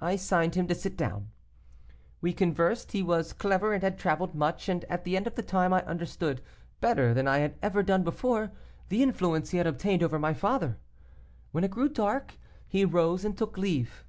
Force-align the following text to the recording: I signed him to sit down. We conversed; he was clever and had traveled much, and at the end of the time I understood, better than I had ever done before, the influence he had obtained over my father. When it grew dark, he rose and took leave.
I 0.00 0.16
signed 0.16 0.56
him 0.56 0.66
to 0.66 0.74
sit 0.74 0.96
down. 0.96 1.30
We 2.20 2.32
conversed; 2.32 2.90
he 2.90 3.00
was 3.04 3.32
clever 3.32 3.72
and 3.72 3.80
had 3.80 3.96
traveled 3.96 4.34
much, 4.34 4.68
and 4.68 4.82
at 4.86 5.04
the 5.04 5.16
end 5.16 5.28
of 5.28 5.36
the 5.36 5.42
time 5.44 5.72
I 5.72 5.84
understood, 5.84 6.40
better 6.80 7.14
than 7.14 7.28
I 7.28 7.38
had 7.38 7.54
ever 7.62 7.84
done 7.84 8.02
before, 8.02 8.50
the 8.88 9.04
influence 9.04 9.50
he 9.50 9.58
had 9.58 9.68
obtained 9.68 10.02
over 10.02 10.18
my 10.18 10.34
father. 10.34 10.78
When 11.52 11.62
it 11.62 11.70
grew 11.70 11.88
dark, 11.88 12.32
he 12.66 12.84
rose 12.84 13.24
and 13.24 13.38
took 13.38 13.56
leave. 13.56 14.04